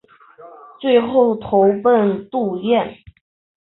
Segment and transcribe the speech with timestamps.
[0.79, 2.73] 最后投奔杜弢。